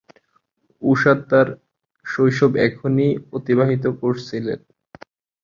ঊষা 0.81 1.13
তাঁর 1.29 1.47
শৈশব 2.05 2.51
এখানেই 2.65 3.13
অতিবাহিত 3.37 3.83
করেছিলেন। 4.01 4.59